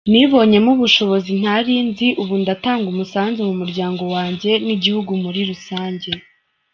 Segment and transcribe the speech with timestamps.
[0.11, 6.09] Nibonyemo ubushobozi ntari nzi, ubu ndatanga umusanzu mu muryango wanjye n’igihugu muri rusange”.